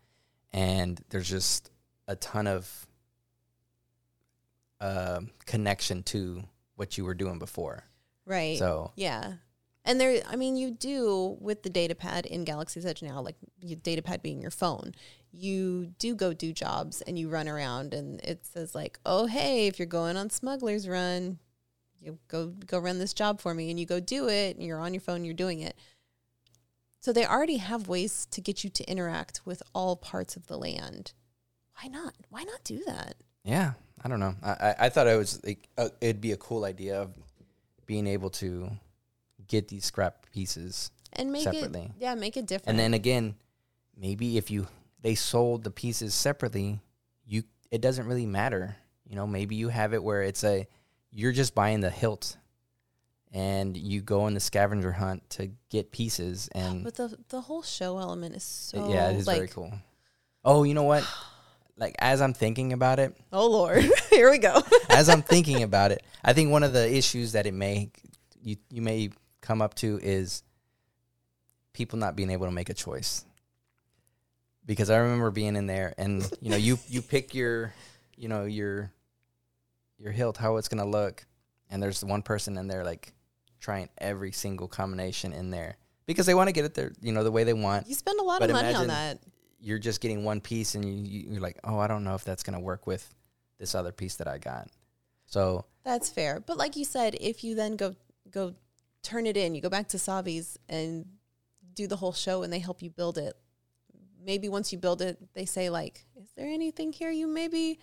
[0.52, 1.70] and there's just
[2.08, 2.86] a ton of
[4.80, 6.42] um connection to
[6.76, 7.84] what you were doing before.
[8.26, 8.58] right.
[8.58, 9.34] So Yeah.
[9.84, 13.36] And there, I mean, you do with the data pad in Galaxy's Edge now, like
[13.60, 14.94] your data pad being your phone,
[15.32, 19.66] you do go do jobs and you run around and it says like, oh, hey,
[19.68, 21.38] if you're going on Smuggler's Run,
[22.00, 24.80] you go go run this job for me and you go do it and you're
[24.80, 25.76] on your phone, you're doing it.
[27.00, 30.58] So they already have ways to get you to interact with all parts of the
[30.58, 31.12] land.
[31.80, 32.14] Why not?
[32.28, 33.14] Why not do that?
[33.44, 33.72] Yeah,
[34.04, 34.34] I don't know.
[34.42, 37.10] I I, I thought it was like uh, it'd be a cool idea of
[37.86, 38.70] being able to
[39.48, 41.80] get these scrap pieces, And make Separately.
[41.86, 42.68] it, yeah, make it different.
[42.68, 43.34] and then again,
[43.98, 44.68] maybe if you
[45.02, 46.80] they sold the pieces separately,
[47.26, 48.76] you it doesn't really matter.
[49.08, 50.68] You know, maybe you have it where it's a
[51.12, 52.36] you're just buying the hilt,
[53.32, 57.62] and you go on the scavenger hunt to get pieces, and but the the whole
[57.62, 59.72] show element is so yeah, it is like, very cool.
[60.44, 61.06] Oh, you know what?
[61.76, 64.62] Like as I'm thinking about it, Oh Lord, here we go.
[64.88, 67.90] as I'm thinking about it, I think one of the issues that it may
[68.42, 70.42] you you may come up to is
[71.72, 73.24] people not being able to make a choice.
[74.66, 77.72] Because I remember being in there and you know you you pick your
[78.16, 78.92] you know your
[80.00, 81.26] your hilt how it's going to look
[81.68, 83.12] and there's one person in there like
[83.60, 87.22] trying every single combination in there because they want to get it there you know
[87.22, 87.86] the way they want.
[87.86, 89.20] You spend a lot But of money on that.
[89.60, 92.24] You're just getting one piece and you, you you're like, "Oh, I don't know if
[92.24, 93.14] that's going to work with
[93.58, 94.68] this other piece that I got."
[95.26, 96.40] So That's fair.
[96.40, 97.94] But like you said, if you then go
[98.30, 98.54] go
[99.02, 101.06] turn it in, you go back to Savi's and
[101.74, 103.34] do the whole show and they help you build it.
[104.22, 107.78] Maybe once you build it, they say like, is there anything here you maybe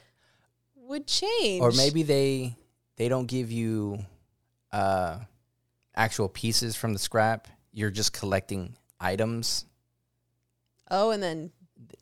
[0.87, 1.61] would change?
[1.61, 2.55] or maybe they
[2.97, 3.99] they don't give you
[4.71, 5.19] uh
[5.95, 7.47] actual pieces from the scrap.
[7.71, 9.65] You're just collecting items.
[10.89, 11.51] Oh, and then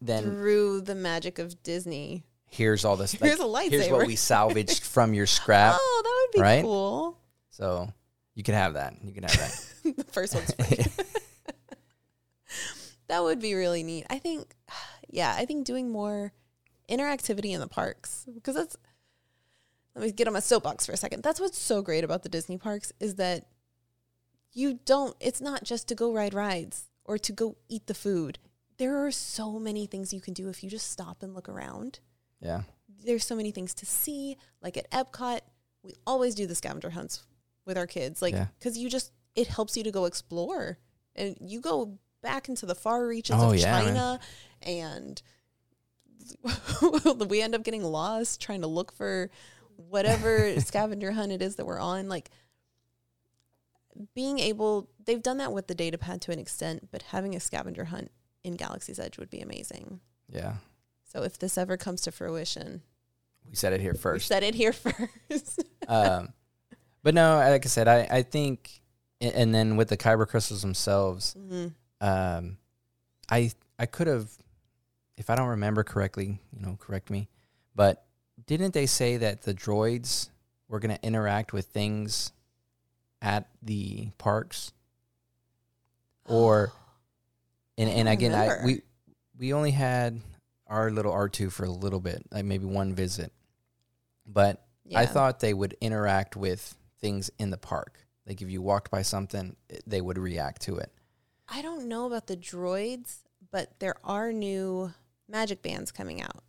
[0.01, 2.23] Then through the magic of Disney.
[2.47, 3.11] here's all this.
[3.19, 5.75] Here's like, a Here's what we salvaged from your scrap.
[5.79, 6.61] Oh, that would be right?
[6.63, 7.17] cool.
[7.49, 7.91] So
[8.35, 8.93] you can have that.
[9.03, 9.95] You can have that.
[9.97, 10.85] the first one's free.
[13.07, 14.05] that would be really neat.
[14.09, 14.53] I think,
[15.09, 16.31] yeah, I think doing more
[16.89, 18.75] interactivity in the parks because that's.
[19.95, 21.23] Let me get on my soapbox for a second.
[21.23, 23.45] That's what's so great about the Disney parks is that
[24.51, 25.15] you don't.
[25.19, 28.39] It's not just to go ride rides or to go eat the food.
[28.77, 31.99] There are so many things you can do if you just stop and look around.
[32.41, 32.63] yeah.
[33.05, 34.35] There's so many things to see.
[34.61, 35.41] Like at Epcot,
[35.83, 37.23] we always do the scavenger hunts
[37.65, 38.19] with our kids.
[38.21, 38.47] Like, Yeah.
[38.57, 40.79] because you just, it helps you to go explore.
[41.15, 43.85] And you go back into the far reaches Oh, of yeah, man.
[43.85, 44.19] China
[44.63, 45.21] and
[47.29, 49.29] we end up getting lost trying to look for
[49.75, 52.07] whatever scavenger hunt it is that we're on.
[52.09, 52.29] Like,
[54.13, 57.39] being able, they've done that with the data pad to an extent, but having a
[57.39, 58.11] scavenger hunt
[58.43, 59.99] in Galaxy's Edge would be amazing.
[60.29, 60.55] Yeah.
[61.11, 62.81] So if this ever comes to fruition,
[63.49, 64.27] We said it here we first.
[64.27, 64.73] said it here
[65.29, 65.63] first.
[65.87, 66.33] um,
[67.03, 68.81] but no, like I said, I, I think,
[69.21, 71.73] and then with the kyber crystals themselves, Mhm.
[72.01, 72.57] um,
[73.29, 74.29] I I could have,
[75.17, 77.29] if I don't remember correctly, you know, correct me,
[77.75, 78.05] but
[78.47, 80.29] didn't they say that the droids
[80.67, 82.31] were going to interact with things
[83.21, 84.73] at the parks?
[86.25, 86.73] Or,
[87.77, 88.81] and and again, I we
[89.37, 90.21] we only had
[90.67, 93.31] our little R two for a little bit, like maybe one visit,
[94.25, 97.99] but I thought they would interact with things in the park.
[98.27, 100.91] Like if you walked by something, they would react to it.
[101.47, 103.19] I don't know about the droids,
[103.51, 104.91] but there are new
[105.27, 106.43] magic bands coming out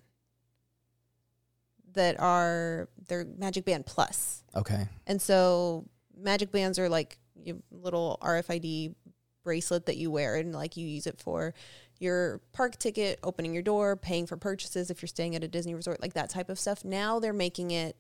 [1.97, 4.45] that are they're Magic Band Plus.
[4.55, 4.87] Okay.
[5.07, 5.87] And so
[6.17, 8.95] magic bands are like your little RFID
[9.43, 11.55] bracelet that you wear and like you use it for
[11.99, 15.75] your park ticket, opening your door, paying for purchases if you're staying at a Disney
[15.75, 16.85] resort, like that type of stuff.
[16.85, 17.97] Now they're making it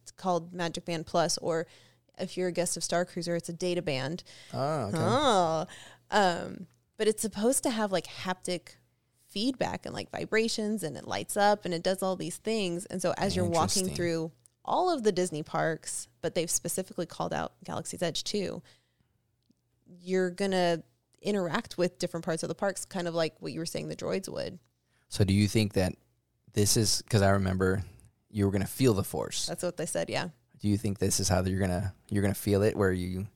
[0.00, 1.66] it's called Magic Band Plus or
[2.18, 4.22] if you're a guest of Star Cruiser, it's a data band.
[4.52, 4.98] Oh, okay.
[4.98, 5.66] Oh.
[6.10, 8.76] Um, but it's supposed to have like haptic
[9.32, 12.86] feedback and like vibrations and it lights up and it does all these things.
[12.86, 14.30] And so as you're walking through
[14.64, 18.62] all of the Disney parks, but they've specifically called out Galaxy's Edge too,
[20.00, 20.82] you're gonna
[21.20, 23.96] interact with different parts of the parks, kind of like what you were saying the
[23.96, 24.58] droids would.
[25.08, 25.94] So do you think that
[26.52, 27.82] this is because I remember
[28.30, 29.46] you were gonna feel the force?
[29.46, 30.28] That's what they said, yeah.
[30.60, 33.26] Do you think this is how you're gonna you're gonna feel it, where you,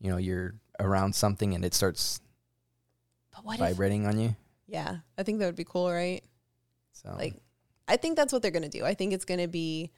[0.00, 2.20] you know, you're around something and it starts
[3.34, 4.36] But what if vibrating on you?
[4.66, 6.22] Yeah, I think that would be cool, right?
[6.92, 7.34] So Like,
[7.86, 8.84] I think that's what they're going to do.
[8.84, 9.90] I think it's going to be.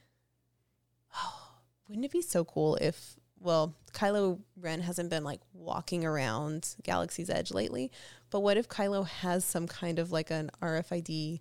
[1.14, 1.50] Oh,
[1.88, 7.30] wouldn't it be so cool if, well, Kylo Ren hasn't been like walking around Galaxy's
[7.30, 7.92] Edge lately,
[8.30, 11.40] but what if Kylo has some kind of like an RFID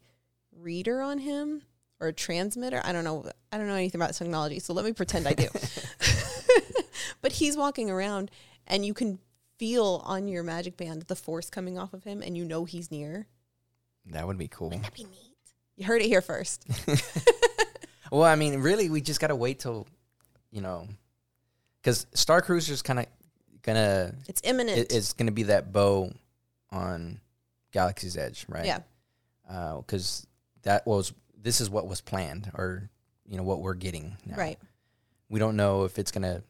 [0.56, 1.64] reader on him
[2.00, 2.80] or a transmitter?
[2.84, 3.30] I don't know.
[3.52, 5.48] I don't know anything about technology, so let me pretend I do.
[7.22, 8.30] but he's walking around
[8.68, 9.20] and you can
[9.58, 12.92] feel on your magic band the force coming off of him and you know he's
[12.92, 13.28] near.
[14.08, 14.70] that would be cool.
[14.70, 15.36] Wouldn't that be neat?
[15.78, 16.66] You heard it here first.
[18.12, 19.88] Well, I mean, really, we just gotta wait till,
[20.52, 20.88] you know,
[21.82, 23.08] because Star Cruiser's kind of
[23.64, 24.78] gonna It's imminent.
[24.78, 26.12] it, it's gonna be that bow
[26.72, 27.20] on
[27.72, 28.66] Galaxy's Edge, right?
[28.66, 28.80] Yeah.
[29.50, 30.26] Uh, because
[30.62, 32.90] that was this is what was planned, or
[33.28, 34.38] you know what we're getting now.
[34.38, 34.60] Right.
[35.30, 36.44] We don't know if it's gonna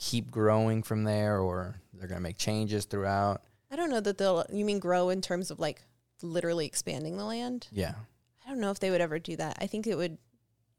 [0.00, 3.42] keep growing from there, or they're gonna make changes throughout.
[3.70, 5.82] I don't know that they'll, you mean grow in terms of like
[6.22, 7.68] literally expanding the land?
[7.70, 7.94] Yeah.
[8.44, 9.58] I don't know if they would ever do that.
[9.60, 10.18] I think it would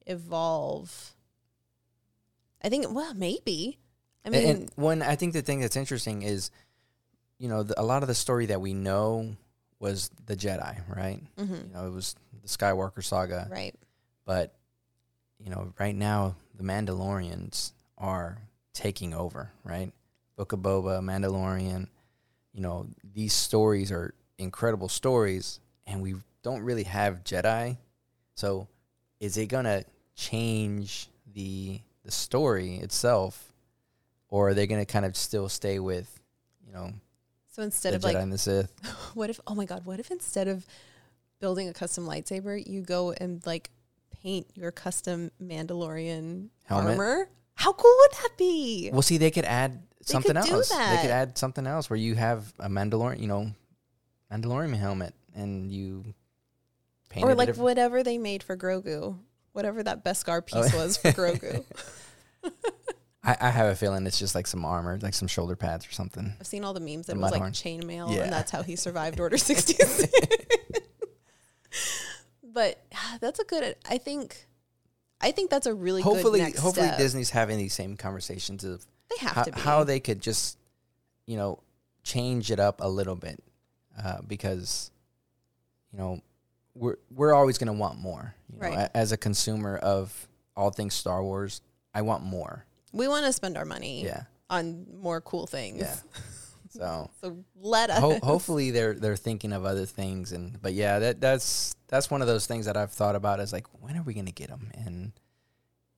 [0.07, 1.13] evolve.
[2.63, 3.77] I think, well, maybe.
[4.25, 6.51] I mean, and one, I think the thing that's interesting is,
[7.38, 9.36] you know, the, a lot of the story that we know
[9.79, 11.21] was the Jedi, right?
[11.38, 13.73] mhm, You know, it was the Skywalker saga, right.
[14.25, 14.53] but
[15.43, 18.38] you know, right now the Mandalorians are
[18.73, 19.91] taking over, right?
[20.36, 21.88] Book of Boba, Mandalorian,
[22.53, 27.77] you know, these stories are incredible stories, and we don't really have Jedi.
[28.36, 28.67] So,
[29.19, 29.84] is it gonna
[30.15, 33.53] change the the story itself,
[34.29, 36.19] or are they gonna kind of still stay with,
[36.65, 36.93] you know,
[37.51, 38.71] So instead of Jedi like, and the Sith?
[39.13, 40.65] what if, oh my God, what if instead of
[41.39, 43.69] building a custom lightsaber, you go and like
[44.23, 46.91] paint your custom Mandalorian Helmet.
[46.91, 47.29] armor.
[47.55, 48.89] How cool would that be?
[48.91, 50.69] Well, see, they could add something could else.
[50.69, 53.51] They could add something else where you have a Mandalorian, you know,
[54.31, 56.05] Mandalorian helmet, and you
[57.09, 59.17] paint or like different- whatever they made for Grogu,
[59.51, 60.77] whatever that Beskar piece Oh.
[60.83, 61.63] was for Grogu.
[63.23, 65.91] I, I have a feeling it's just like some armor, like some shoulder pads or
[65.91, 66.33] something.
[66.39, 68.23] I've seen all the memes that The was like chainmail, Yeah.
[68.23, 70.07] and that's how he survived Order 66.
[72.43, 73.75] but ah, that's a good.
[73.89, 74.47] I think.
[75.21, 76.97] I think that's a really hopefully, good next hopefully step.
[76.99, 79.60] Disney's having these same conversations of they have how, to be.
[79.62, 80.57] how they could just,
[81.25, 81.60] you know,
[82.03, 83.41] change it up a little bit,
[84.03, 84.91] uh, because,
[85.91, 86.21] you know,
[86.75, 88.34] we're we're always going to want more.
[88.53, 88.89] You know, Right.
[88.93, 91.62] As a consumer of all things Star Wars,
[91.93, 92.65] I want more.
[92.93, 94.23] we want to spend our money Yeah.
[94.49, 95.79] on more cool things.
[95.81, 95.95] Yeah.
[96.71, 97.99] So So let us.
[97.99, 102.21] ho- hopefully they're they're thinking of other things and but yeah that that's that's one
[102.21, 104.71] of those things that I've thought about is like when are we gonna get them
[104.73, 105.12] and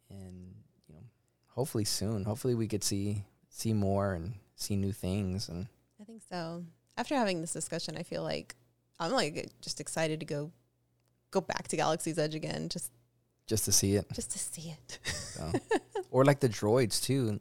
[0.10, 0.56] and
[0.88, 1.02] you know
[1.50, 5.68] hopefully soon hopefully we could see see more and see new things and
[6.02, 6.66] I think so.
[6.98, 8.56] After having this discussion, I feel like
[9.00, 10.52] I'm like just excited to go
[11.32, 12.92] go back to Galaxy's Edge again, just
[13.48, 15.00] just to see it just to see it.
[15.06, 15.52] so.
[16.12, 17.40] or like the droids too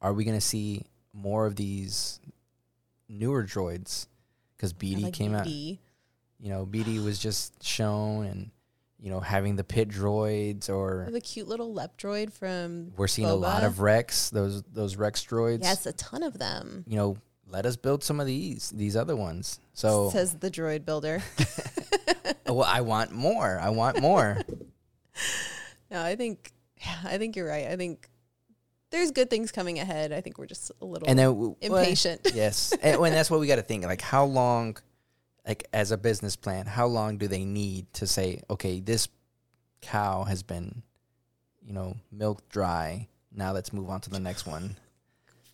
[0.00, 2.20] are we gonna see more of these
[3.08, 4.06] newer droids
[4.56, 5.78] because BD like came out BD.
[6.40, 8.50] you know BD was just shown and
[8.98, 13.08] you know having the pit droids or oh, The cute little lep droid from We're
[13.08, 15.62] seeing a lot of Rex, those those Rex droids.
[15.62, 16.84] yes, a ton of them.
[16.86, 19.60] You know, let us build some of these these other ones.
[19.74, 21.22] So, says the droid builder.
[21.38, 23.58] well, oh, I want more.
[23.60, 24.38] I want more.
[25.90, 27.66] no, I think yeah, I think you're right.
[27.66, 28.08] I think
[28.96, 30.12] there's good things coming ahead.
[30.12, 32.20] I think we're just a little and then w- well, impatient.
[32.34, 33.84] yes, and, and that's what we got to think.
[33.84, 34.76] Like, how long,
[35.46, 39.08] like as a business plan, how long do they need to say, okay, this
[39.82, 40.82] cow has been,
[41.64, 43.08] you know, milked dry.
[43.32, 44.76] Now let's move on to the next one.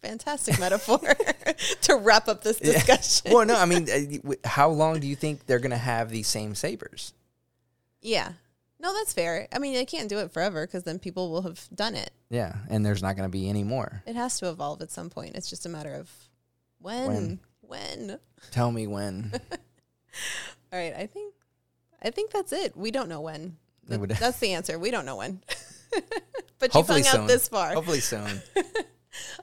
[0.01, 0.99] Fantastic metaphor
[1.83, 2.73] to wrap up this Yeah.
[2.73, 3.33] discussion.
[3.33, 6.55] well, no, I mean, uh, how long do you think they're gonna have these same
[6.55, 7.13] sabers?
[8.01, 8.33] Yeah.
[8.83, 9.47] No, that's fair.
[9.53, 12.11] I mean, they can't do it forever because then people will have done it.
[12.31, 14.03] Yeah, and there's not gonna be any more.
[14.07, 15.37] It has to evolve at some point.
[15.37, 16.11] It's just a matter of
[16.81, 17.07] when.
[17.07, 17.41] When.
[17.61, 18.19] When.
[18.51, 19.31] Tell me when.
[20.73, 20.93] All right.
[20.95, 21.33] I think.
[22.03, 22.77] I think that's it.
[22.77, 23.57] We don't know when.
[23.89, 24.79] Would- That's the answer.
[24.79, 25.41] We don't know when.
[26.59, 27.21] but Hopefully you've hung soon.
[27.23, 27.75] out this far.
[27.75, 28.43] Hopefully soon.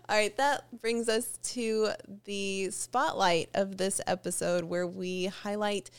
[0.10, 1.92] All right, that brings us to
[2.26, 5.92] the spotlight of this episode where we highlight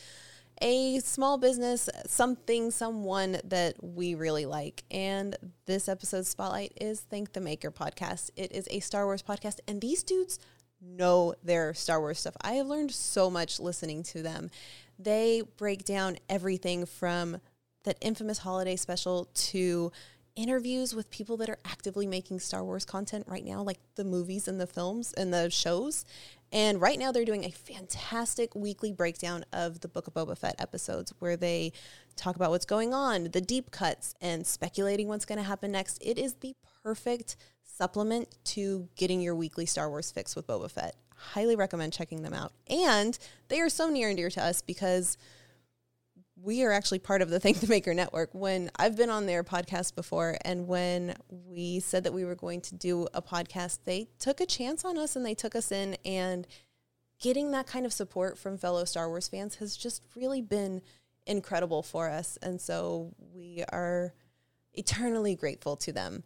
[0.60, 4.84] a small business, something, someone that we really like.
[4.90, 8.30] And this episode's spotlight is Thank the Maker podcast.
[8.36, 10.38] It is a Star Wars podcast, and these dudes
[10.82, 12.36] know their Star Wars stuff.
[12.42, 14.50] I have learned so much listening to them.
[14.98, 17.38] They break down everything from
[17.84, 19.90] that infamous holiday special to
[20.36, 24.48] interviews with people that are actively making Star Wars content right now, like the movies
[24.48, 26.04] and the films and the shows.
[26.52, 30.56] And right now, they're doing a fantastic weekly breakdown of the Book of Boba Fett
[30.58, 31.72] episodes where they
[32.16, 35.98] talk about what's going on, the deep cuts, and speculating what's going to happen next.
[36.00, 40.96] It is the perfect supplement to getting your weekly Star Wars fix with Boba Fett.
[41.14, 42.52] Highly recommend checking them out.
[42.68, 45.16] And they are so near and dear to us because
[46.42, 48.30] we are actually part of the Thank the Maker Network.
[48.32, 52.60] When I've been on their podcast before, and when we said that we were going
[52.62, 55.96] to do a podcast, they took a chance on us and they took us in.
[56.04, 56.46] And
[57.20, 60.80] getting that kind of support from fellow Star Wars fans has just really been
[61.26, 62.38] incredible for us.
[62.42, 64.14] And so we are
[64.72, 66.22] eternally grateful to them.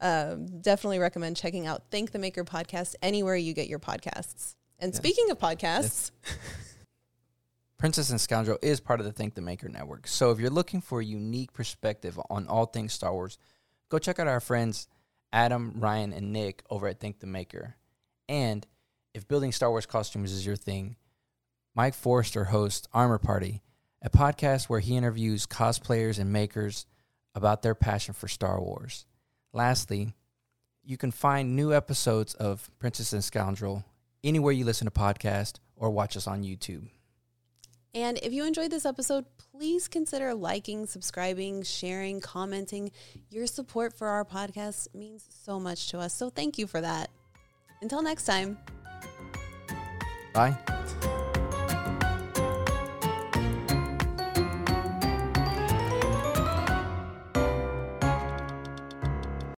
[0.00, 4.54] Um, definitely recommend checking out Thank the Maker podcast anywhere you get your podcasts.
[4.78, 4.98] And Yeah.
[4.98, 6.10] speaking of podcasts,
[7.78, 10.06] Princess and Scoundrel is part of the Thank the Maker network.
[10.06, 13.38] So if you're looking for a unique perspective on all things Star Wars,
[13.90, 14.88] go check out our friends
[15.32, 17.76] Adam, Ryan, and Nick over at Thank the Maker.
[18.28, 18.66] And
[19.12, 20.96] if building Star Wars costumes is your thing,
[21.74, 23.62] Mike Forrester hosts Armor Party,
[24.00, 26.86] a podcast where he interviews cosplayers and makers
[27.34, 29.04] about their passion for Star Wars.
[29.52, 30.14] Lastly,
[30.82, 33.84] you can find new episodes of Princess and Scoundrel
[34.24, 36.88] anywhere you listen to podcasts or watch us on YouTube.
[37.96, 39.24] And if you enjoyed this episode,
[39.56, 42.92] please consider liking, subscribing, sharing, commenting.
[43.30, 46.12] Your support for our podcast means so much to us.
[46.12, 47.08] So thank you for that.
[47.80, 48.58] Until next time.
[50.34, 50.58] Bye.